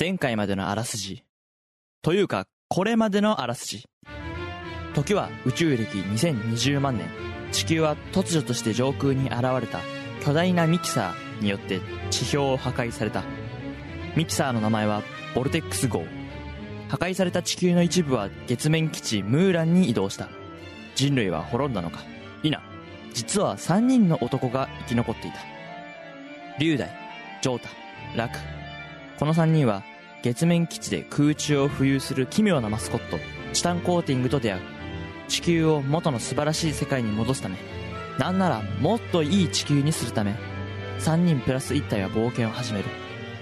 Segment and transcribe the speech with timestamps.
[0.00, 1.24] 前回までのあらすじ。
[2.00, 3.84] というか、これまでのあらすじ。
[4.94, 7.06] 時は宇宙歴2020万年。
[7.52, 9.80] 地球は突如として上空に現れた
[10.24, 13.24] 巨大なミキサーによって地表を破壊された。
[14.16, 15.02] ミキサーの名前は
[15.34, 16.02] ボルテックス号。
[16.88, 20.30] 破壊された地球の一部は月面基地ムーランに移動した。
[20.94, 22.00] 人類は滅んだのか
[22.42, 22.62] いな。
[23.12, 25.40] 実は3人の男が生き残っていた。
[26.58, 26.88] 龍大、
[27.42, 27.68] ジョータ、
[28.16, 28.38] ラク。
[29.18, 29.82] この3人は
[30.22, 33.18] 月面基地で空中を浮遊する奇妙なマスコット、
[33.52, 34.62] チタンコーティングと出会う。
[35.28, 37.56] 地球を元の素晴らしい世界に戻すため、
[38.18, 40.34] なんならもっといい地球にするため、
[40.98, 42.84] 3人プラス1体は冒険を始める。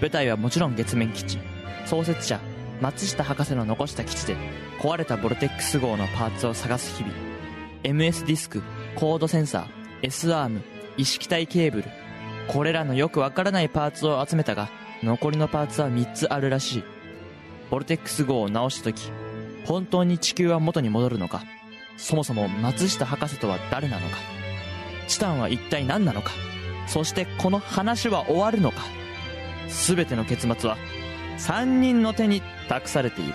[0.01, 1.39] 舞台はもちろん月面基地。
[1.85, 2.41] 創設者、
[2.81, 4.37] 松下博士の残した基地で、
[4.79, 7.15] 壊れたボルテックス号のパーツを探す日々。
[7.83, 8.63] MS ディスク、
[8.95, 9.67] コードセンサー、
[10.03, 10.63] S アーム、
[10.97, 11.85] 意識体ケーブル。
[12.47, 14.69] これらのよくわからないパーツを集めたが、
[15.03, 16.85] 残りのパーツは3つあるらしい。
[17.71, 19.11] ボルテックス号を直した時、
[19.69, 21.43] 本当に地球は元に戻るのか
[21.99, 24.17] そもそも松下博士とは誰なのか
[25.09, 26.31] チタンは一体何なのか
[26.87, 28.79] そしてこの話は終わるのか
[29.69, 30.79] 全ての結末は
[31.37, 33.35] 3人の手に託されている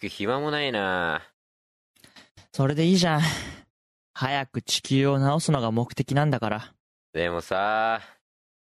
[0.00, 1.22] く暇もないな。
[2.52, 3.20] それでいいじゃん。
[4.14, 6.74] 早く地球を直すのが目的なんだから。
[7.12, 8.00] でもさ、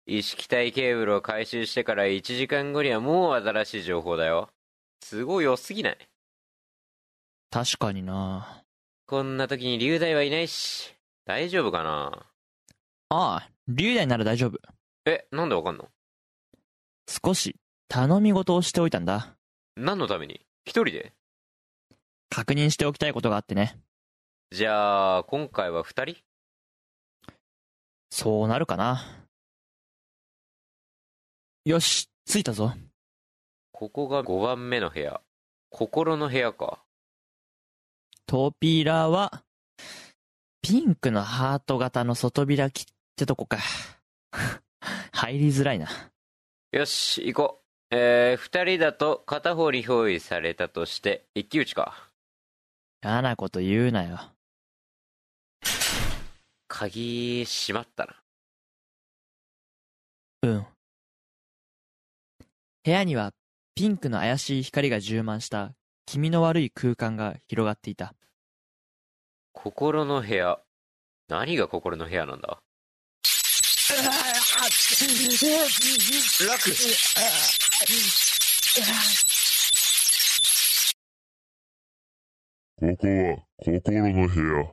[0.06, 4.48] 意識体ケーブルを回収してから1時間後にはもう新しい情報だよ。
[5.08, 5.98] 都合良すぎない？
[7.50, 8.64] 確かにな。
[9.06, 10.94] こんな時に龍大はいないし、
[11.26, 12.26] 大丈夫かな？
[13.10, 14.58] ああ龍大なら大丈夫。
[15.04, 15.88] え、なんでわかんの？
[17.08, 17.56] 少し
[17.88, 19.36] 頼み事をしておいたんだ。
[19.76, 20.40] 何のために？
[20.64, 21.12] 一人で？
[22.30, 23.78] 確認しておきたいことがあってね
[24.50, 26.16] じゃあ、今回は二人？
[28.10, 29.04] そうなるかな
[31.64, 32.72] よし着いたぞ
[33.72, 35.20] ここが5番目の部屋。
[35.70, 36.78] 心の部屋か。
[38.26, 39.42] 扉は
[40.62, 42.84] ピンクのハート型の外開きっ
[43.16, 43.58] てとこか
[45.12, 45.88] 入りづらいな
[46.72, 47.94] よし、行こう。
[47.94, 52.05] えー、二人だと片方に憑依されたとして、一騎打ちか。
[53.06, 54.18] 嫌なこと言うなよ
[56.66, 58.16] 鍵、閉まったな。
[60.42, 60.66] うん
[62.82, 63.30] 部屋には
[63.76, 65.72] ピンクの怪しい光が充満した
[66.04, 68.12] 気味の悪い空間が広がっていた
[69.52, 70.58] 心の部屋。
[71.28, 72.58] 何が心の部屋なんだ？
[76.44, 76.70] 楽
[82.78, 84.66] ここは心の部屋。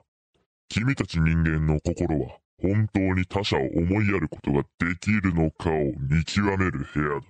[0.68, 5.74] 君たち人間の心は本当に他者を思いやることができるのかを
[6.09, 7.25] 見極める部屋だ。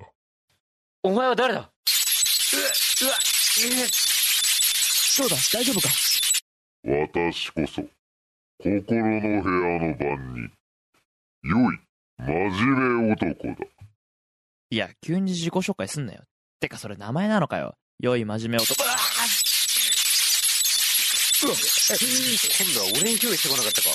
[1.03, 1.69] お前は誰だ？
[5.15, 5.89] そうだ大丈夫か？
[6.83, 7.83] 私こそ、
[8.57, 10.49] 心の部屋の番人。
[11.43, 11.77] 良い、
[12.17, 13.53] 真面目男だ。
[14.71, 16.23] いや急に自己紹介すんなよ
[16.59, 18.73] てかそれ名前なのかよ良い真面目男
[21.43, 21.51] 今
[22.73, 23.89] 度は俺に憑依してこなかったか。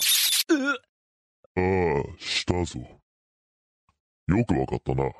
[1.56, 2.78] ああ、したぞ。
[4.26, 5.10] よくわかったな。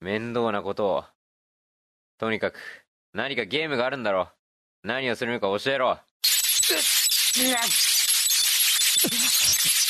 [0.00, 1.04] 面倒なことを。
[2.18, 2.58] とにかく、
[3.14, 4.28] 何かゲームがあるんだろ。
[4.84, 5.98] 何をするのか教えろ。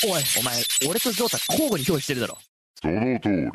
[0.03, 2.39] おいお前俺とジョータ交互に憑依してるだろ
[2.81, 3.51] その通り。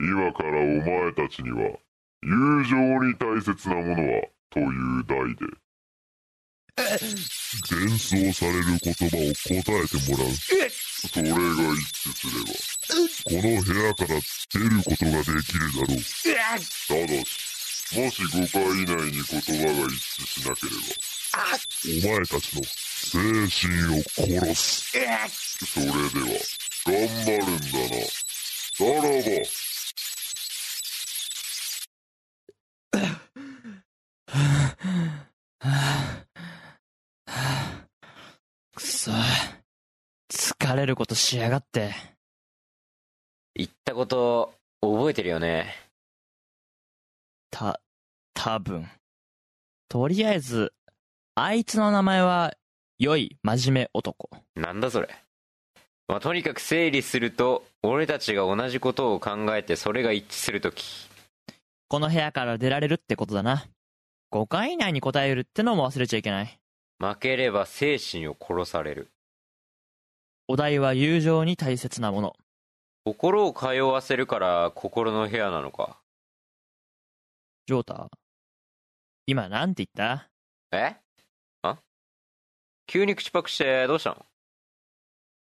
[0.00, 1.78] 今からお前たちには、
[2.22, 4.64] 友情に大切なものは、とい
[5.00, 5.61] う題で、
[6.74, 10.32] 伝送される言葉を答えてもらう。
[10.34, 12.52] それが一致すれば、
[13.24, 14.08] この部屋から
[14.52, 15.96] 出ることができるだろう。
[16.88, 17.28] ただし、
[17.94, 20.88] もし5回以内に言葉が一致しなければ、
[21.84, 24.92] お前たちの精神を殺す。
[25.66, 25.96] それでは、
[26.86, 26.94] 頑
[27.24, 28.06] 張るんだな。
[28.72, 29.71] さらば。
[40.72, 41.92] 疲れることしやがって
[43.54, 45.76] 言ったこと、覚えてるよね。
[47.50, 47.78] た
[48.32, 48.88] 多分
[49.90, 50.72] とりあえず
[51.34, 52.54] あいつの名前は
[52.98, 54.30] 良い真面目男。
[54.56, 55.10] なんだそれ。
[56.08, 61.06] まあ、とにかく整理すると、俺たちが同じことを考えてそれが一致するとき。
[61.88, 63.66] この部屋から出られるってことだな。
[64.32, 66.58] 5回以内に答えるってのも忘れちゃいけない。
[66.98, 69.10] 負ければ精神を殺される。
[70.48, 72.36] お題は友情に大切なもの。
[73.04, 75.98] 心を通わせるから心の部屋なのか。
[77.66, 78.10] ジョータ、
[79.26, 80.28] 今なんて言った？
[80.72, 80.96] え？
[81.62, 81.78] あ？
[82.86, 84.26] 急に口パクしてどうしたの？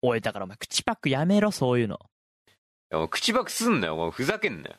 [0.04, 2.00] おい、だからお前口パックやめろ、そういうの。
[2.48, 2.52] い
[2.92, 4.76] やもう口パクすんなよ、お前ふざけんなよ。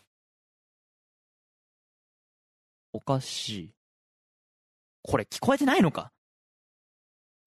[2.92, 3.70] おかしい。
[5.02, 6.12] これ聞こえてないのか？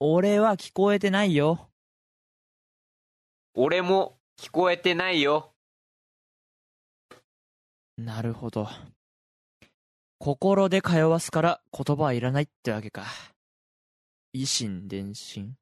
[0.02, 1.69] 俺は聞こえてないよ。
[3.62, 5.52] 俺も聞こえてないよ。
[7.98, 8.70] なるほど。
[10.18, 13.04] 心で通わすから言葉はいらないってわけか。
[14.34, 15.58] 維心伝心。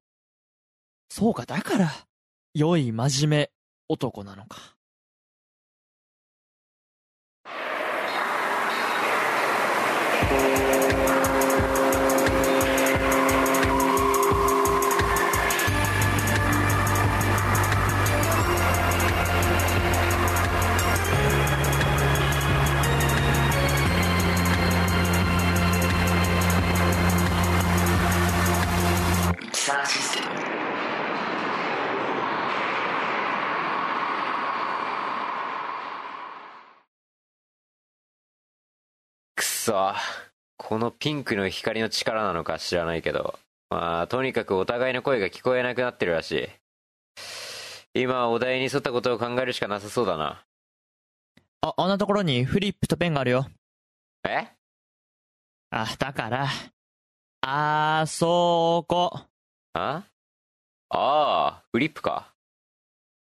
[1.10, 1.92] そうか、だから、
[2.54, 3.50] 良い真面目
[3.90, 4.76] 男なのか。
[29.68, 30.28] サーシステム
[39.36, 39.94] くそ。
[40.56, 43.38] このピンクの光の力なのか知らないけど。
[43.70, 46.48] まあ、とにかくお互いの声が聞こえなくなってるらしい。
[47.94, 50.46] 今はお題に沿ったことを考えるしかなさそうだな。
[51.60, 53.46] あ、あんなところにフリップとペンがあるよ。
[54.26, 54.48] え？
[55.72, 56.48] あ、だから、
[57.42, 59.24] あそこ。
[59.78, 60.04] あ？
[60.90, 62.34] ああ、フリップか。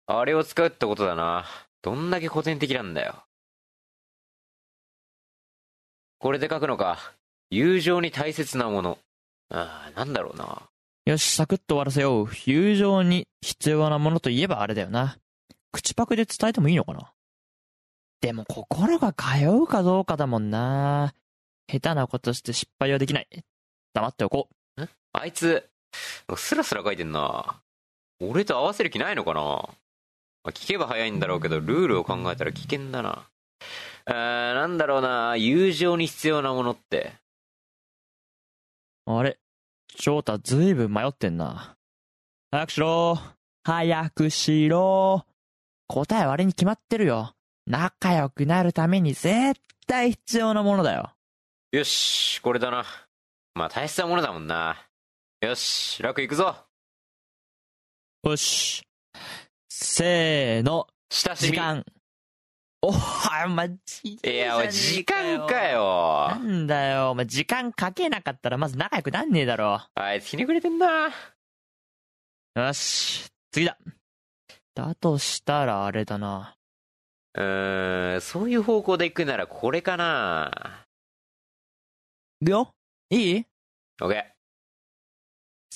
[0.07, 1.47] あれを使うってことだな。
[1.83, 3.25] どんだけ古典的なんだよ。
[6.19, 6.99] これで書くのか。
[7.51, 8.99] 友情に大切なもの。
[9.51, 10.63] ああ、なんだろうな。
[11.07, 12.29] よし、サクッと終わらせよう。
[12.47, 15.19] 友情に必要なものといえばあれだよな。
[15.73, 17.13] 口パクで伝えてもいいのかな
[18.21, 21.15] でも心が通うかどうかだもんな。
[21.67, 23.29] 下手なことして失敗はできない。
[23.93, 24.49] 黙っておこ
[24.79, 24.89] う。
[25.13, 25.69] あいつ、
[26.37, 27.61] スラスラ書いてんな。
[28.21, 29.69] 俺と合わせる気ないのかなま
[30.45, 33.29] あ聞けば早いんだろうけど、ルールを考えたら危険だな。
[34.07, 35.37] あーなんだろうな。
[35.37, 37.13] 友情に必要なものって。
[39.07, 39.39] あれ？
[39.97, 41.77] ジョータずいぶん迷ってんな。
[42.51, 43.19] 早くしろ
[43.65, 45.25] 早くしろ
[45.87, 47.35] 答えはあれに決まってるよ。
[47.67, 51.11] 仲良くなるために絶対必要なものだよ。
[51.73, 52.85] よし、これだな。
[53.55, 54.77] まあ大切なものだもんな。
[55.45, 56.57] よし、楽行くぞ。
[58.23, 58.83] よし。
[59.69, 60.87] せーの。
[61.11, 61.49] 親しみ。
[61.49, 61.85] 時間。
[62.81, 66.37] おはまじいや、おい、時間かよな。
[66.37, 69.83] んだよ、お前時間かけなかったらまず仲良くなんねえだろ。
[69.95, 71.11] あいつひねくれてんな。
[72.55, 73.77] よし、次だ。
[74.75, 76.57] だとしたらあれだな。
[77.35, 80.87] うーん、そういう方向で行くならこれかな。
[82.41, 82.75] いくよ
[83.11, 83.47] いい？
[84.01, 84.34] オッケー。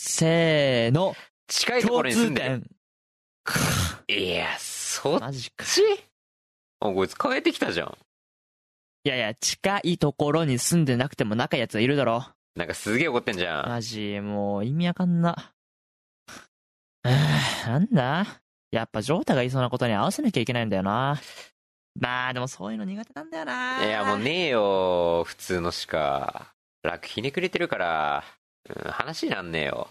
[0.01, 1.17] せーの。
[1.49, 2.63] 近いところに住んでる。
[4.07, 4.17] 点。
[4.17, 5.65] いや、そっマジか。
[5.65, 5.83] ち
[6.79, 7.99] あ、こいつ変えてきたじゃん。
[9.03, 12.25] いやいや、近いところに住んでなくても仲いいやつはいるだろ。
[12.55, 13.69] なんかすげえ怒ってんじゃん。
[13.69, 15.53] マジ、もう意味わかんな。
[17.03, 18.41] なんだ？
[18.71, 21.21] やっぱジョータが言いそうなことに合わせなきゃいけないんだよな。
[21.99, 23.85] まあ、でもそういうの苦手なんだよな。
[23.85, 26.55] いや、もうねえよ、普通のしか。
[26.85, 28.25] 楽ひねくれてるから、
[28.69, 29.89] うん、話になんねえよ。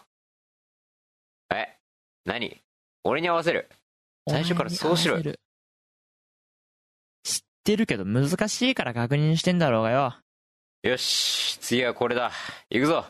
[1.53, 1.77] え
[2.25, 2.61] 何？
[3.03, 3.69] 俺に合わせる？
[4.29, 5.23] 最初からそうしろよ
[7.23, 10.15] 知ってるけど難しいから確認してんだろうがよ。
[10.83, 12.31] よし、次はこれだ。
[12.69, 13.05] 行くぞ。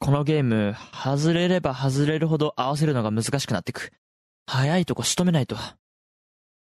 [0.00, 3.92] このゲーム、外れれば外れるほど合わせるのが難しくなってく。
[4.46, 5.56] 早いとこ仕留めないと。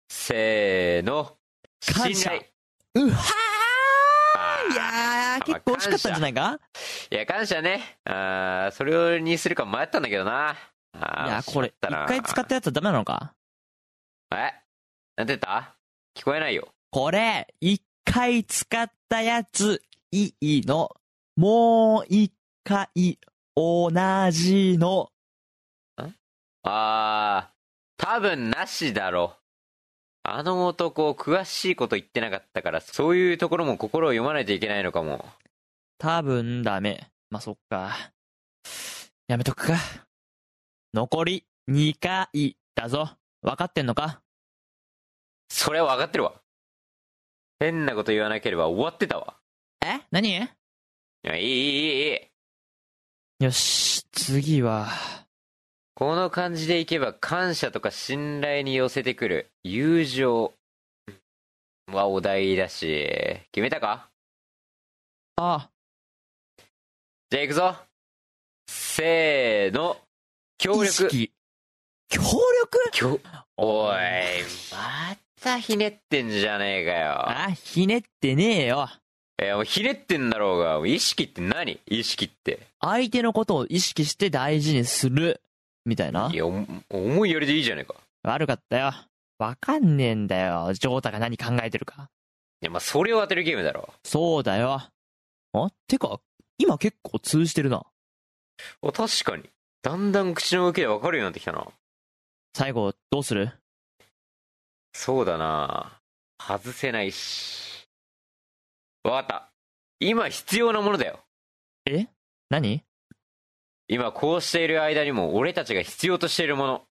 [0.09, 1.37] せーの。
[1.81, 2.43] 感謝信頼
[2.95, 3.48] うは
[4.73, 6.61] いやー、結構惜しかったんじゃないか？
[7.11, 7.99] いや、感謝ね。
[8.05, 10.57] あーそれにするか迷ったんだけどな。
[10.93, 13.35] あーいや、これ、一回使ったやつはダメなのか？
[14.33, 14.37] え？
[15.17, 15.75] なんて言った？
[16.15, 16.69] 聞こえないよ。
[16.91, 20.95] これ、一回使ったやつ、いいの。
[21.37, 22.33] もう一
[22.65, 23.19] 回、
[23.55, 23.91] 同
[24.31, 25.11] じの。
[26.65, 29.37] あー、多分なしだろ。
[30.37, 35.25] あの男、詳しいこと言ってなかったから、そういうところも心を読まないといけないのかも。
[35.99, 37.11] 多分ダメ。
[37.31, 37.95] まあ、そっか。
[39.27, 39.75] やめとくか。
[40.95, 43.11] 残り2回だぞ。
[43.43, 44.23] 分かってんのか？
[45.49, 46.41] それは分かってるわ。
[47.61, 49.37] 変なこと言わなければ終わってたわ。
[49.85, 50.01] え？
[50.11, 50.31] 何？
[50.31, 50.49] い
[51.23, 52.15] や、いい、いい、い
[53.41, 53.45] い。
[53.45, 54.89] よし、次は、
[55.99, 60.53] この感じでいけば感謝とか信頼に寄せてくる友情
[61.93, 63.05] はお題だし、
[63.51, 64.09] 決めたか？
[65.35, 65.71] あ、
[67.31, 67.75] じゃあ行くぞ。
[68.69, 69.97] せーの。
[70.57, 71.11] 協意力。
[71.11, 71.33] 識。
[72.09, 72.39] 協力？
[72.93, 73.21] 協、
[73.57, 73.97] おい、
[74.71, 77.29] またひねってんじゃねえかよ。
[77.29, 78.89] あ、ひねってねえよ。
[79.43, 81.81] いや、もうひねってんだろうが、意識って何？
[81.87, 82.69] 意識って。
[82.81, 85.41] 相手のことを意識して大事にする。
[85.85, 86.31] みたいな？
[86.33, 87.95] いや、お思いやりでいいじゃねえか。
[88.23, 88.93] 悪かったよ。
[89.39, 90.73] わかんねえんだよ。
[90.73, 92.11] ジョータが何考えてるか。
[92.61, 93.93] いや、まあ、それを当てるゲームだろ。
[94.05, 94.81] そうだよ。
[95.53, 96.21] あ、てか、
[96.59, 97.87] 今結構通じてるな。
[98.83, 99.49] あ、確かに。
[99.83, 101.69] だんだん口の動きでわかるようになってきたな。
[102.53, 103.53] 最後、どうする？
[104.93, 106.01] そうだな
[106.43, 107.87] 外せないし。
[109.05, 109.53] わかった。
[110.01, 111.21] 今必要なものだよ。
[111.87, 112.09] え？
[112.51, 112.83] 何？
[113.89, 116.83] 今こうしている間にも俺たちが必要としているもの。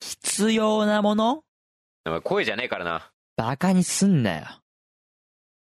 [0.00, 1.44] 必要なもの？
[2.04, 3.12] お前声じゃねえからな。
[3.36, 4.46] バカにすんなよ。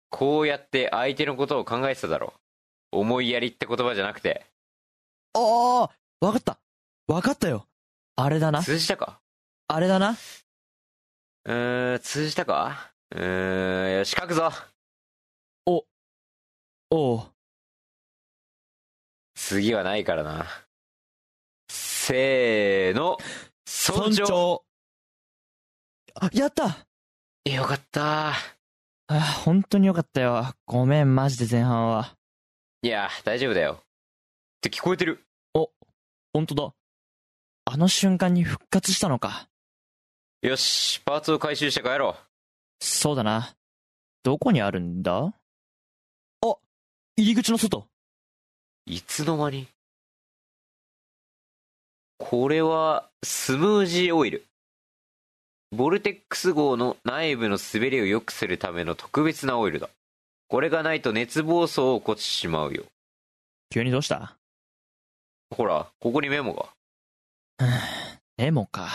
[0.10, 2.34] こうやって相手のことを考えてただろ。
[2.94, 4.46] 思いやりって言葉じゃなくて。
[5.34, 6.58] ああわかった
[7.08, 7.68] わかったよ
[8.16, 9.20] あれだな通じたか？
[9.68, 10.16] あれだな
[11.46, 12.94] うーん、通じたか？
[13.12, 14.52] うーん、よし、書くぞ。
[15.66, 17.22] おう。
[19.36, 20.46] 次はないからな。
[22.08, 23.18] せーの。
[23.66, 24.62] 尊重。
[26.16, 26.88] あ、やった
[27.44, 28.30] よかった。
[29.08, 30.54] あ、本当によかったよ。
[30.66, 32.16] ごめん、マジで前半は。
[32.82, 33.74] いや、大丈夫だよ。
[33.82, 33.84] っ
[34.62, 35.26] て聞こえてる。
[36.32, 36.74] 本当だ。
[37.66, 39.50] あの瞬間に復活したのか。
[40.42, 42.16] よし、パーツを回収して帰ろ
[42.80, 43.54] そうだな。
[44.24, 45.18] どこにあるんだ？
[45.18, 45.34] あ
[46.42, 46.56] 入
[47.18, 47.80] り口の外。
[47.80, 47.86] う。
[48.86, 49.68] いつの間に？
[52.20, 54.44] これは、スムージーオイル。
[55.72, 59.90] ボルテックス号の内部の滑りを良くするための特別なオイルだ。
[60.48, 62.86] これがないと熱暴走を起こしてしまうよ。
[63.70, 64.38] 急にどうした？
[65.56, 66.70] ほら、ここにメモが。
[68.38, 68.88] メモか。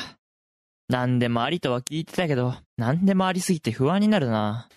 [0.88, 4.68] 何でもありとは聞いてたけど、何でもありすぎて不安になるな。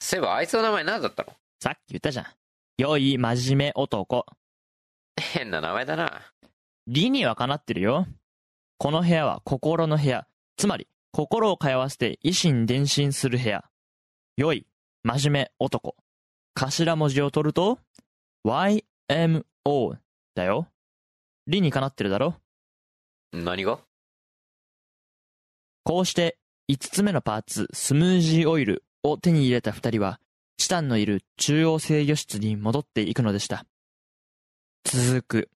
[0.00, 1.34] そういえばあいつの名前何だったの？
[1.60, 2.26] さっき言ったじゃん。
[2.78, 4.26] 良い真面目男。
[5.20, 6.22] 変な名前だな。
[6.90, 8.06] 理にはかなってるよ。
[8.78, 10.26] この部屋は心の部屋。
[10.56, 13.62] つまり、心を通わせて維心伝心する部屋。
[14.38, 14.66] 良い、
[15.02, 15.94] 真面目男。
[16.54, 17.78] 頭文字を取ると、
[18.46, 19.98] YMO
[20.34, 20.66] だよ。
[21.46, 22.36] 理にかなってるだろ
[23.34, 23.80] 何が？
[25.84, 26.38] こうして、
[26.70, 30.20] 5つ目のパーツ、スムージーオイルを手に入れた二人は、
[30.56, 33.66] チタンのいる中央制御室に戻っていくのでした。
[34.84, 35.50] 続く。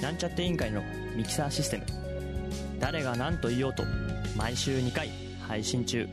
[0.00, 0.82] なんちゃって委員会の
[1.16, 1.86] ミキサーシステム。
[2.78, 3.82] 誰が何と言おうと、
[4.36, 5.10] 毎週2回
[5.48, 6.08] 配信中。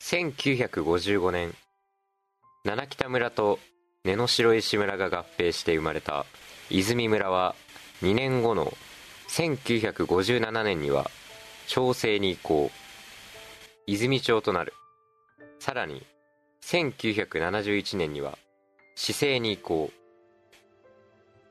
[0.00, 1.54] 1955年
[2.64, 3.58] 七北村と
[4.04, 6.26] 根の白石村が合併して生まれた
[6.70, 7.54] 泉村は
[8.02, 8.72] 2年後の
[9.28, 11.10] 1957年には
[11.66, 12.70] 町制に移行。
[13.86, 14.72] 泉町となる。
[15.58, 16.06] さらに
[16.62, 18.38] 1971年には
[18.94, 19.90] 市政に移行。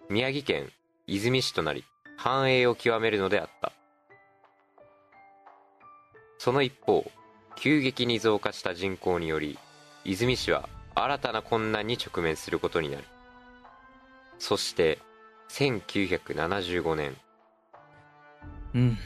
[0.10, 0.72] 宮城県
[1.08, 1.84] 泉市となり
[2.18, 3.72] 繁栄を極めるのであった。
[6.38, 7.10] その一方
[7.56, 9.58] 急激に増加した人口により
[10.06, 13.04] 泉市は新たな困難に直面することになる。
[14.38, 15.00] そして
[15.50, 17.16] 1975年。
[18.76, 18.98] うん。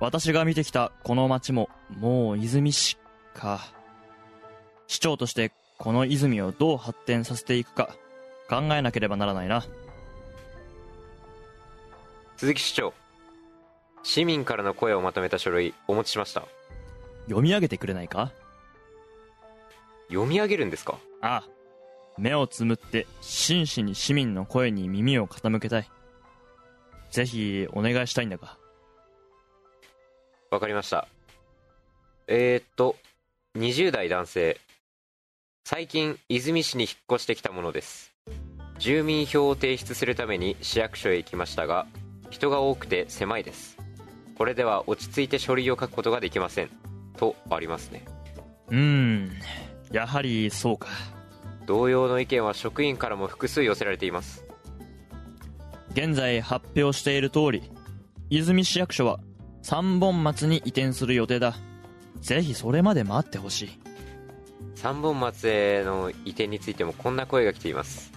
[0.00, 2.96] 私が見てきたこの町も、もう泉市
[3.34, 3.60] か。
[4.86, 7.94] 市長としてこの泉をどう発展させていくか、
[8.48, 9.64] 考えなければならないな。
[12.38, 12.94] 鈴木市長
[14.02, 16.44] 市民からの声をまとめた書類お持ちしました
[17.26, 18.32] 読み上げてくれないか？
[20.08, 20.98] 読み上げるんですか？
[21.20, 21.48] ああ。
[22.16, 25.90] 目をつむって真摯に市民の声に耳を傾けたい。
[27.10, 28.56] ぜひ、お願いしたいんだが。
[30.50, 31.06] わかりました。
[32.26, 32.96] えー、っと
[33.56, 34.58] 20代男性。
[35.64, 38.12] 最近泉市に引っ越してきたものです。
[38.80, 41.86] 住民票を提出するために市役所へ行きましたが
[42.30, 43.78] 人が多くて狭いです。
[44.36, 46.70] これでは落ち着いて書類を書くことができません。
[47.16, 48.04] とありますね。
[48.70, 49.32] うーん。
[49.92, 50.88] やはりそうか。
[51.66, 54.44] 同様の意見は職員からも複数寄せられています。
[55.92, 57.70] 現在発表している通り
[58.30, 59.20] 泉市役所は
[59.62, 61.56] 三本松に移転する予定だ。
[62.20, 63.78] ぜひそれまで待ってほしい。
[64.74, 68.12] 三本松への移転についてもこんな声が来ています。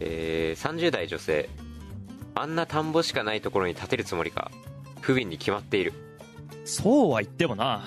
[0.00, 1.48] えー、30代女性。
[2.34, 4.50] あんな田んぼしかないところに建てるつもりか。
[5.00, 5.92] 不憫に決まっている。
[6.64, 7.84] そうは言ってもな。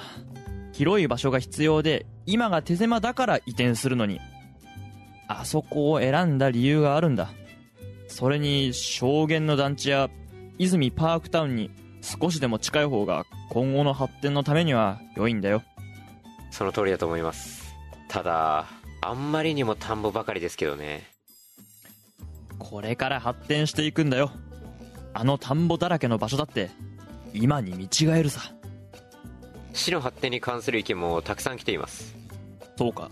[0.73, 4.19] 広い場所が必要で今が手狭だから移転するのに。
[5.27, 7.31] あそこを選んだ理由があるんだ。
[8.07, 10.09] それに証言の団地や
[10.57, 11.71] 泉パークタウンに
[12.01, 15.63] 少しでも近い方が今後の発展のためには良いんだよ。
[16.49, 17.73] その通りだと思います。
[18.09, 18.65] ただ
[19.01, 21.07] あんまりにも田んぼばかりですけどね。
[22.59, 24.31] これから発展していくんだよ。
[25.13, 26.71] あの田んぼだらけの場所だって
[27.33, 28.41] 今に見違えるさ。
[29.73, 32.15] 市の発展に関する意見もたくさん来ています。
[32.77, 33.09] そうか。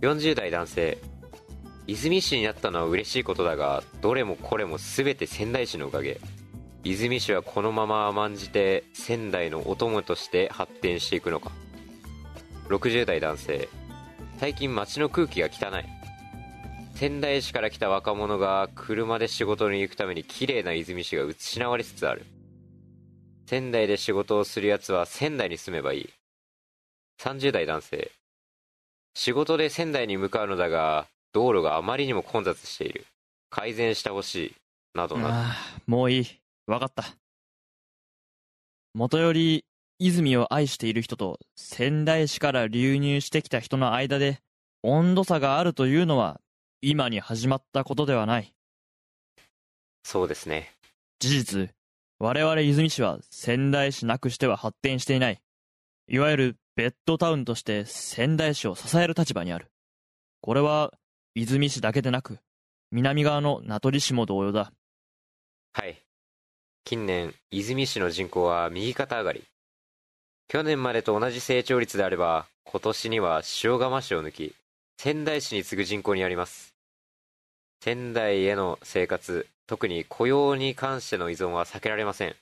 [0.00, 0.98] 40代男性
[1.86, 6.20] 泉市になったのは嬉しいことだがどれもこれも全て仙台市のおかげ
[6.88, 11.50] 泉市はこのまま甘んじて仙台のお供として発展していくのか。
[12.68, 13.68] 60代男性。
[14.38, 15.84] 最近街の空気が汚い。
[16.94, 22.24] 仙台市から来た若者が車で仕事に行くために綺麗な泉市が失われつつある。
[23.46, 26.10] 仙台で仕事をするやつは仙台に住めばいい。
[27.20, 28.12] 30代男性。
[29.14, 33.06] 仕事で仙台に向かうのだが道路があまりにも混雑している。
[33.50, 34.54] 改善してほしい。
[34.94, 35.34] などなど。
[35.34, 36.45] ああもういい。
[36.66, 37.04] わかった。
[38.94, 39.64] 元より
[39.98, 44.40] 泉を愛している人と仙台市から流入してきた人の間で
[44.82, 46.40] 温度差があるというのは
[46.80, 48.52] 今に始まったことではない。
[50.02, 50.72] そうですね。
[51.18, 51.70] 事実
[52.18, 55.40] 我々泉市は仙台市なくしては発展していない。
[56.08, 59.70] いわゆるベッドタウンとして仙台市を支える立場にある。
[60.40, 60.92] これは
[61.34, 62.38] 泉市だけでなく
[62.90, 64.72] 南側の名取市も同様だ。
[65.72, 66.05] はい
[66.88, 69.42] 近年和泉市の人口は右肩上がり。
[70.46, 74.54] 去年までと同じ成長率であれば今年には塩釜市を抜き
[74.96, 76.76] 仙台市に次ぐ人口にあります。
[77.82, 82.36] 仙台への生活特に雇用に関しての依存は避けられません。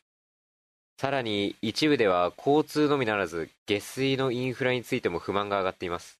[1.00, 6.18] さらに一部では交通のみならず下水のインフラについても不満が上がっています。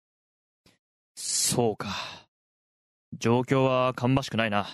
[1.14, 1.88] そうか。
[3.18, 4.66] 状況は芳しくないな。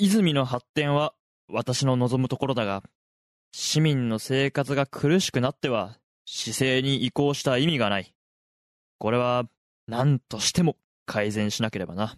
[0.00, 1.14] 泉の発展は
[1.48, 2.82] 私の望むところだが
[3.52, 8.12] 市民の生活が苦しくなっては市政に移行した意味がない。
[8.98, 9.44] これは
[9.86, 12.16] 何としても改善しなければな。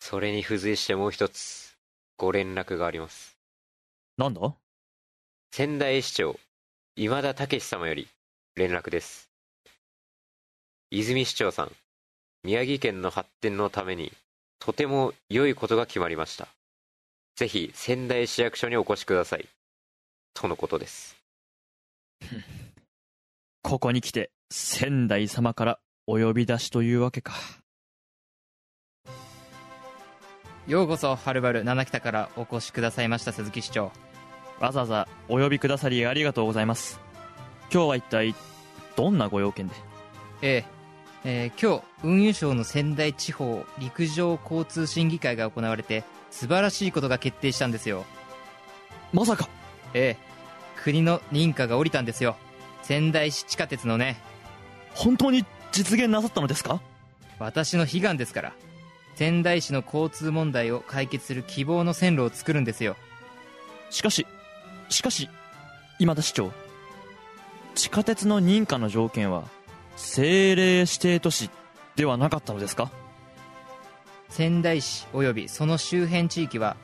[0.00, 1.76] それに付随してもう一つ
[2.16, 3.36] ご連絡があります。
[4.16, 4.54] なんだ？
[5.52, 6.38] 仙台市長
[6.94, 8.08] 今田武様より
[8.54, 9.30] 連絡です。
[10.90, 11.72] 泉市長さん
[12.44, 14.12] 宮城県の発展のために
[14.60, 16.46] とても良いことが決まりました
[17.36, 19.46] ぜひ仙台市役所にお越しください。
[20.32, 21.16] とのことです。
[23.62, 27.34] ここに来て仙台様からお呼び出しというわけか。
[30.66, 33.92] ようこそはるばる七北からお越しくださいました鈴木市長。
[34.58, 36.98] わざわざお呼びくださりありがとうございます。
[37.70, 38.34] 今日は一体
[38.96, 39.74] どんなご用件で？
[40.40, 40.64] ええ。
[41.24, 46.02] えー今日運輸省の仙台地方陸上交通審議会が行われて
[46.36, 48.04] 素晴らしいことが決定したんですよ。
[49.14, 49.48] まさか。
[49.94, 50.82] ええ。
[50.82, 52.36] 国の認可が下りたんですよ。
[52.82, 54.20] 仙台市地下鉄のね。
[54.94, 56.82] 本当に実現なさったのですか？
[57.38, 58.52] 私の悲願ですから。
[59.14, 62.96] 仙台市の交通問題を解決する希望の線路を作るんですよ。
[63.88, 64.26] しかし
[64.90, 65.30] しかし
[65.98, 66.52] 今田市長
[67.74, 69.44] 地下鉄の認可の条件は
[69.92, 71.48] 政令指定都市
[71.94, 72.90] ではなかったのですか？
[74.28, 76.76] 仙台市及びその周辺地域は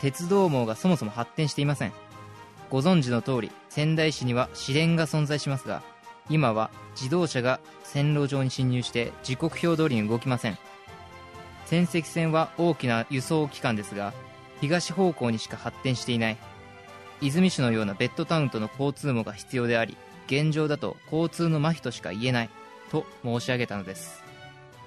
[0.00, 1.92] 鉄道網がそもそも発展していません。
[2.70, 5.82] ご存知の通り仙台市には市電が存在しますが
[6.28, 10.58] 今は自動車が線路上に侵入して時刻表通りに動きません。
[11.66, 14.12] 仙石線は大きな輸送機関ですが
[14.60, 16.36] 東方向にしか発展していない。
[17.20, 22.50] 泉市のようなベッドタウンとの交通網が必要であり現状だと交通の麻痺としか言えない
[22.90, 24.22] と申し上げたのです。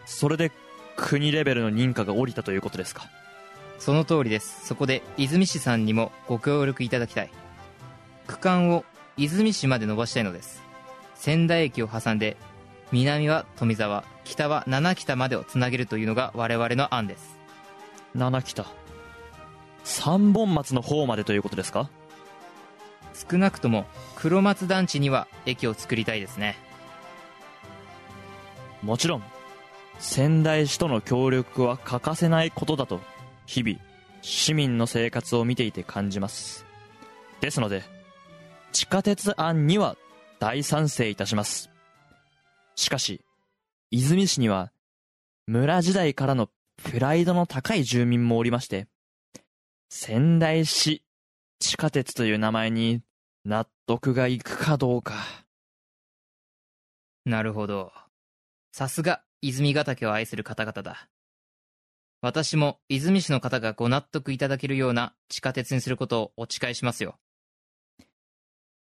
[0.06, 0.52] それで
[0.96, 3.08] 国レベルの認可が下りたということですか？
[3.80, 4.66] その通りです。
[4.66, 7.30] そこで泉市さんにもご協力いただきたい。
[8.28, 8.86] 区間を
[9.18, 10.64] 泉市まで伸ばしたいのです。
[11.16, 12.38] 仙台駅を挟んで
[12.92, 17.38] 南は富沢北は七北までをつなげるというのが我々の案です。
[18.16, 18.66] 七北。
[19.84, 21.90] 三本松の方までということですか？
[23.30, 26.56] 少なくとも黒松団地には駅を作りたいですね。
[28.82, 29.24] もちろん
[30.04, 33.00] 仙台市との協力は欠かせないことだと
[33.46, 33.80] 日々
[34.22, 36.66] 市民の生活を見ていて感じます。
[37.40, 37.84] ですので
[38.74, 39.96] 地下鉄案には
[40.40, 41.70] 大賛成いたします。
[42.76, 43.22] しかし
[43.92, 44.74] 泉市には
[45.48, 46.50] 村時代からの
[46.84, 48.88] プライドの高い住民もおりまして
[49.90, 51.06] 仙台市
[51.60, 53.02] 地下鉄という名前に
[53.46, 55.14] 納得がいくかどうか。
[57.24, 57.94] なるほど。
[58.74, 59.24] さすが。
[59.46, 61.10] 泉ヶ岳を愛する方々だ。
[62.22, 67.20] 私も泉市の方がご納得いただけるような地下鉄にすることをお誓いしますよ。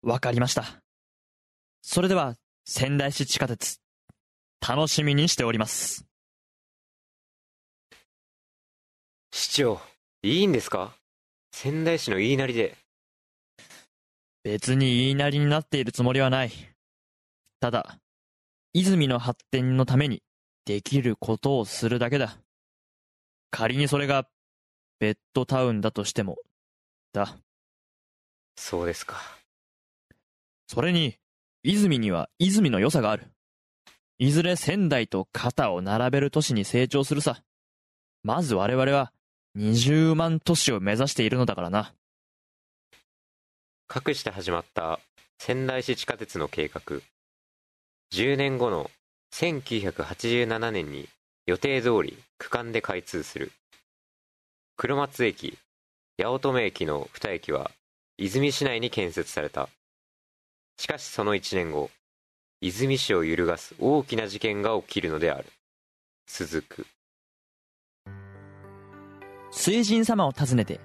[0.01, 0.81] わかりました。
[1.83, 3.79] それでは仙台市地下鉄
[4.67, 6.07] 楽しみにしております。
[9.31, 9.79] 市長
[10.23, 10.95] いいんですか？
[11.51, 12.75] 仙台市の言いなりで。
[14.43, 16.51] 別に言いなりになっているつもりはない。
[17.59, 17.99] ただ
[18.73, 20.23] 泉の発展のために
[20.67, 22.37] できることをするだけだ。
[23.51, 24.27] 仮にそれが
[24.99, 26.35] ベッドタウンだとしても
[27.13, 27.37] だ。
[28.57, 29.15] そうですか。
[30.67, 31.15] それに
[31.63, 33.31] 泉には泉の良さがある。
[34.19, 37.41] いずれ仙台と肩を並べる都市に成長するさ。
[38.23, 39.13] まず我々は
[39.57, 41.93] 20万都市を目指しているのだからな。
[43.87, 44.99] かくして始まった
[45.37, 46.81] 仙台市地下鉄の計画。
[48.11, 48.91] 10年後の
[49.33, 51.07] 1987年に
[51.45, 53.51] 予定通り区間で開通する。
[54.75, 55.57] 黒松駅
[56.17, 57.71] 八乙女駅の2駅は
[58.17, 59.69] 泉市内に建設された。
[60.77, 61.89] しかしその1年後
[62.61, 65.45] 泉市を揺るがす大きな事件が起きるのである。
[66.27, 66.87] 続く。
[69.51, 70.79] 水神様を訪ねて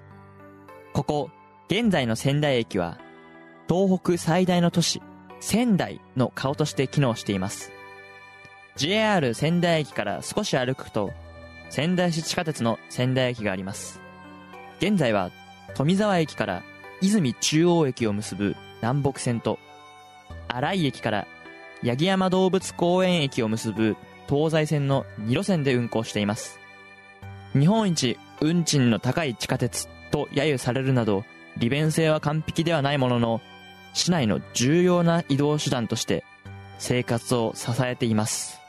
[0.93, 1.29] ここ
[1.67, 2.97] 現在の仙台駅は
[3.67, 5.01] 東北最大の都市
[5.39, 7.71] 仙台の顔として機能しています。
[8.75, 11.11] JR 仙台駅から少し歩くと
[11.69, 14.01] 仙台市地下鉄の仙台駅があります。
[14.79, 15.31] 現在は
[15.75, 16.63] 富沢駅から
[17.01, 19.59] 泉中央駅を結ぶ南北線と
[20.47, 21.27] 新井駅から
[21.83, 23.95] 八木山動物公園駅を結ぶ
[24.27, 26.59] 東西線の2路線で運行しています。
[27.53, 31.23] 日本一運賃の高い地下鉄と揶揄されるなど
[31.57, 33.41] 利便性は完璧ではないものの
[33.93, 36.23] 市内の重要な移動手段として
[36.79, 38.62] 生活を支えています。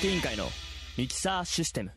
[0.00, 0.44] 委員会の
[0.96, 1.90] ミキサーシステム。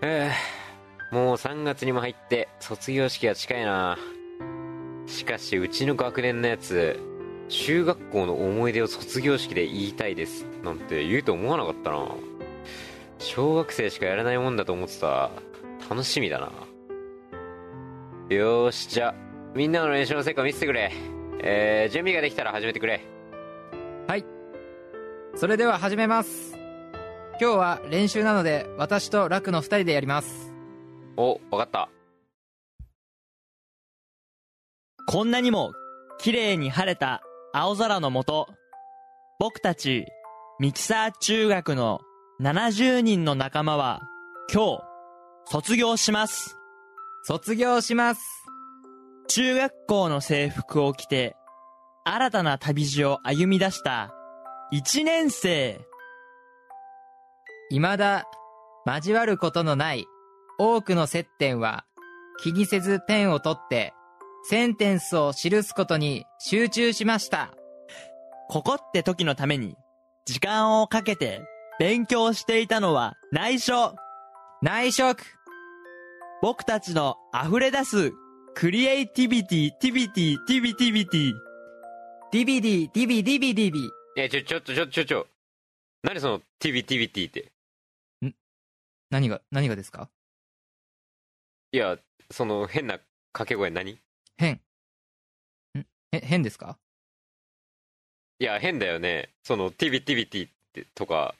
[0.00, 3.98] ええもう3月にも入って卒業式が近いな。
[5.06, 6.98] しかしうちの学年のやつ
[7.50, 12.37] 中学校の思い出を卒業式で言いたいですなんて言うと思わなかったな。
[13.18, 15.30] 小学生しかやらないもんだと思ってた。
[15.90, 16.46] 楽しみだな。
[18.34, 19.14] よーしじゃあ
[19.54, 20.92] みんなの練習の成果見せてくれ。
[21.40, 23.00] えー、準備ができたら始めてくれ。
[24.06, 24.24] はい。
[25.34, 26.54] それでは始めます。
[27.40, 30.52] 今日は練習なので私と楽の2人でやります。
[31.16, 31.88] おわかった。
[35.06, 35.72] こんなにも
[36.18, 38.46] 綺麗に晴れた青空の下
[39.38, 40.06] 僕たち
[40.60, 42.00] ミキサー中学の
[42.40, 44.00] 70人の仲間は
[44.54, 44.82] 今日
[45.46, 46.56] 卒業します。
[47.24, 48.22] 卒業します。
[49.26, 51.34] 中学校の制服を着て
[52.04, 54.14] 新たな旅路を歩み出した
[54.72, 55.80] 1年生。
[57.70, 58.24] 未だ
[58.86, 60.06] 交わることのない
[60.60, 61.86] 多くの接点は
[62.40, 63.94] 気にせずペンを取って
[64.44, 67.52] センテンスを記すことに集中しました。
[68.48, 69.74] ここって時のために
[70.24, 71.42] 時間をかけて
[71.78, 73.94] 勉強していたのは内緒。
[74.62, 75.22] 内職。
[76.42, 78.12] 僕たちの溢れ出す
[78.56, 81.32] クリエイティビティティビティティビティビティ。
[82.32, 85.26] ディビディディビディビディビいやちょちょちょちょちょちょ。
[86.02, 87.52] 何そのティビティビティって？
[89.10, 90.08] 何が何がですか？
[91.70, 91.96] いや
[92.32, 92.98] その変な
[93.32, 93.98] 掛け声何？
[94.36, 94.54] 変。
[94.54, 94.60] ん？
[96.10, 96.76] え変ですか？
[98.40, 99.30] いや変だよね。
[99.44, 100.50] そのティビティビティっ
[100.82, 101.34] てとか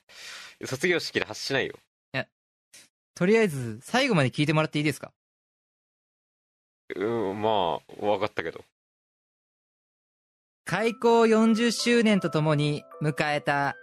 [0.64, 1.74] 卒業式で発しないよ
[3.14, 5.10] とりあえず、最後まで聞いてもらっていいですか？
[6.94, 8.64] うんまあ分かったけど
[10.64, 13.74] 開校40周年とともに迎えた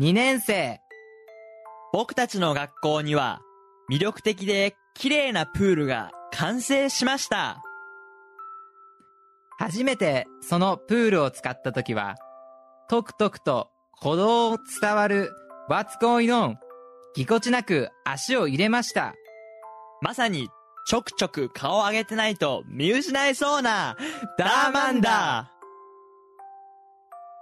[0.00, 0.80] 2年生。
[1.92, 3.40] 僕たちの学校には
[3.90, 7.62] 魅力的で綺麗なプールが完成しました。
[9.58, 12.16] 初めてそのプールを使った時は、
[12.88, 13.70] トクトクと
[14.00, 15.30] 鼓動を伝わる
[15.68, 16.56] What's going on?
[17.14, 19.14] ぎこちなく足を入れました。
[20.00, 20.48] まさに
[20.86, 23.96] ちょくちょく顔を上げてないと見失いそうな
[24.38, 25.52] ダーマンダ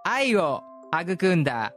[0.05, 1.73] 愛を育んだ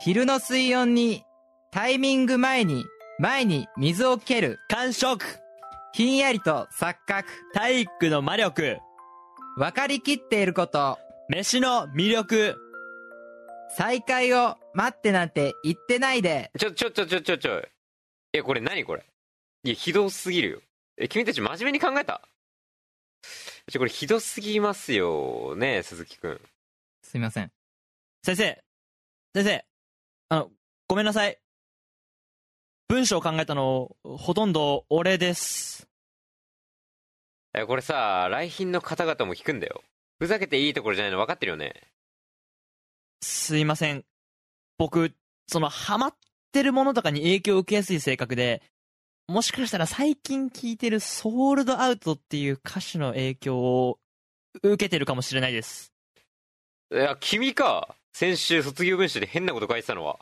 [0.00, 1.24] 昼の水温に
[1.70, 2.84] タイミング前に
[3.18, 4.58] 前に水を蹴る。
[4.70, 5.24] ー感触。
[5.92, 7.28] ひんやりと錯覚。
[7.52, 8.78] 体育の魔力。
[9.56, 10.98] 分かりきっていること。
[11.28, 12.56] 飯の魅力
[13.76, 16.50] 再会を待ってなんて言ってないで。
[16.58, 17.62] ちょちょちょちょちょちょ
[18.32, 19.04] えこれ何これ？
[19.64, 20.60] いやひどすぎるよ。
[20.96, 22.22] え君たち真面目に考えた？
[23.70, 26.40] ちょこれひどすぎますよね鈴木くん。
[27.02, 27.50] すみません。
[28.22, 28.62] 先生
[29.34, 29.64] 先生
[30.28, 30.50] あの
[30.88, 31.38] ごめんなさい。
[32.88, 35.88] 文章を考えたのほとんど俺です。
[37.54, 39.82] えこれさ来賓の方々も聞くんだよ。
[40.18, 41.74] ふざけていいところじゃないの分かってるよね？
[43.22, 44.04] すいません。
[44.78, 45.12] 僕
[45.46, 46.14] そのハマっ
[46.52, 48.62] てるものとかに影響を受けやすい性格で
[49.28, 53.98] もしかしたら最近聴いてるソールドアウトっていう歌手の影響を
[54.62, 55.92] 受けてるかもしれないです。
[56.92, 57.94] いや君か。
[58.12, 60.18] 先週卒業文集で変なこと書いてたのは。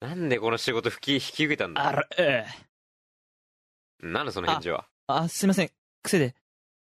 [0.00, 1.86] なんでこの仕事引き引き受けたんだ？
[1.86, 2.46] あらえ
[4.02, 4.06] え。
[4.06, 4.86] なんだその返事は？
[5.08, 5.70] あすいません。
[6.02, 6.34] 癖で。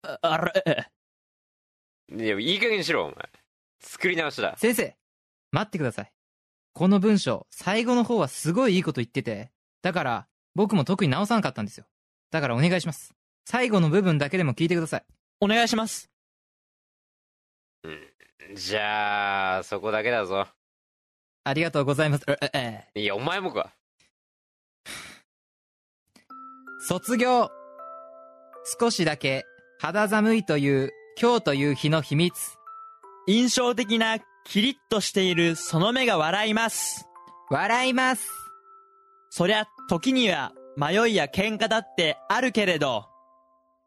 [0.04, 0.88] ああらえ
[2.10, 2.15] え。
[2.15, 3.15] いやいい加減にしろお前。
[3.82, 4.56] 作り直しだ。
[4.58, 4.96] 先生
[5.51, 6.11] 待ってください。
[6.73, 9.51] この文章最後の方はすごいいいこと言ってて。
[9.81, 11.85] だから僕も特に直さなかったんですよ。
[12.31, 13.13] だからお願いします。
[13.45, 15.05] 最後の部分だけでも聞いてください。
[15.39, 16.09] お願いします。
[18.55, 20.47] じゃあそこだけだぞ。
[21.43, 22.25] ありがとうございます。
[22.27, 23.01] ええええ。
[23.01, 23.71] いやお前もか。
[26.87, 27.49] 卒業。
[28.79, 29.45] 少しだけ
[29.79, 32.57] 肌寒いという今日という日の秘密。
[33.27, 37.06] 印象的なキリッとしているその目が笑います。
[37.49, 38.27] 笑います。
[39.30, 43.06] そりゃ時には迷いや喧嘩だってあるけれど。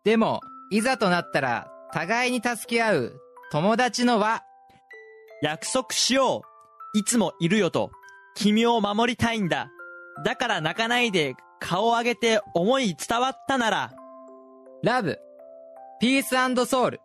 [0.04, 0.40] でも
[0.70, 4.42] いざとなったら互いに助け合う友達の輪。
[5.42, 6.42] 約束しよ
[6.94, 6.98] う。
[6.98, 7.90] いつもいるよと。
[8.36, 9.70] 君を守りたいんだ。
[10.24, 13.92] だから泣かないで顔を上げて思い伝わったなら。
[14.82, 15.18] ラブ。
[16.00, 17.00] ピースソウル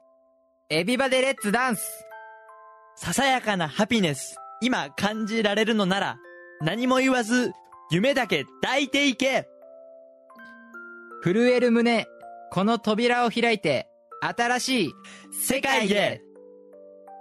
[0.69, 2.05] エビバデレッツダンス
[3.01, 4.35] ささやかなハピネス。
[4.59, 6.17] 今感じられるのなら
[6.59, 7.53] 何も言わず
[7.89, 9.47] 夢だけ抱いていけ。
[11.23, 12.07] 震える胸
[12.51, 13.88] この扉を開いて
[14.21, 14.93] 新しい
[15.31, 16.21] 世界へ。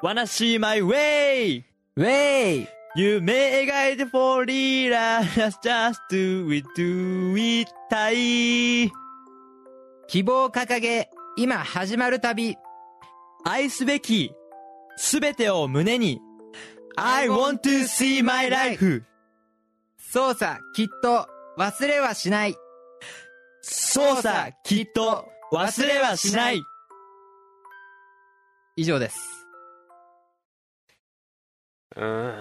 [0.02, 1.62] Wanna see my way
[1.94, 8.90] ウェイ夢描いてフォーリーラ Just just do it do it たい
[10.08, 12.56] 希望を掲げ今始まる旅。
[13.44, 14.32] 愛すべき
[14.98, 16.20] すべてを胸に
[16.96, 19.04] I want to see my life.
[19.96, 22.56] そうさきっと忘れはしない。
[23.62, 26.60] そうさきっと忘れはしない。
[28.76, 29.16] 以上です。
[31.96, 32.34] うーん。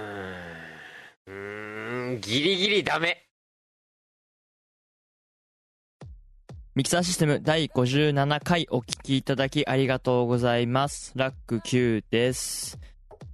[1.28, 2.22] うーん。
[2.22, 3.27] ギリギリダメ
[6.78, 11.12] ミキサーシステム第57回お聞きいただきありがとうございます。
[11.16, 12.78] ラック Q です。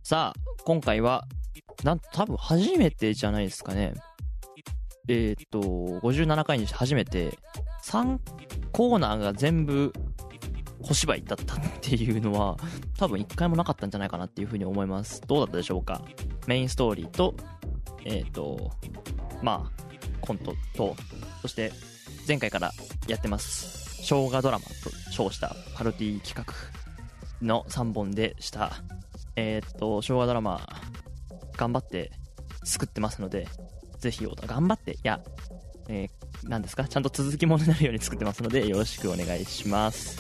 [0.02, 1.26] さあ、今回は、
[1.84, 3.96] なんと多分初めてじゃないですかね。
[5.10, 7.38] えっ、と、57回にして初めて、
[7.84, 8.18] 3
[8.72, 9.92] コーナーが全部
[10.82, 12.56] 小芝居だったっていうのは、
[12.98, 15.20] 多分1回もなかったんじゃないかなっていうふうに思います。
[15.28, 16.02] どうだったでしょうか？
[16.48, 17.36] メインストーリーと、
[18.06, 18.72] えっ、と、
[19.42, 19.72] まあ、
[20.22, 20.96] コントと、
[21.42, 21.74] そして
[22.28, 22.72] 前回から
[23.08, 24.02] やってます。
[24.04, 24.72] 生姜ドラマと
[25.12, 26.54] 称したパロディ企画
[27.46, 28.72] の3本でした。
[29.36, 30.62] えーっと生姜ドラマ
[31.58, 32.12] 頑張って
[32.64, 33.48] 作ってますので
[34.00, 35.22] ぜひ頑張っていや
[35.90, 36.88] えー、何ですか？
[36.88, 40.18] ちゃんと続きものになるように作ってますのでよろしくお願いします。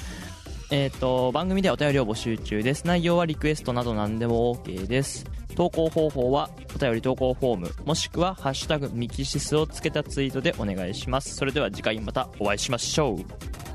[0.71, 2.85] えーっと番組ではお便りを募集中です。
[2.85, 5.25] 内容はリクエストなど何でも OK です。
[5.55, 11.35] 投稿方法はお便り投稿フォームもしくは「ハッシュタグミキシス」をつけたツイートでお願いします。
[11.35, 13.72] それでは次回またお会いしましょう。